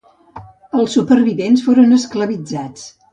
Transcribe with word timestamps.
Els 0.79 0.95
supervivents 0.97 1.65
foren 1.69 1.93
esclavitzats. 2.01 2.89